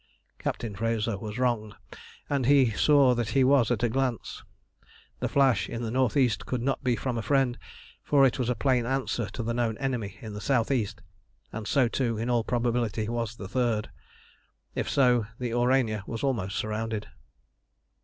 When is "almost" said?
16.23-16.55